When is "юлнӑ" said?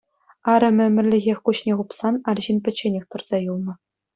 3.51-3.73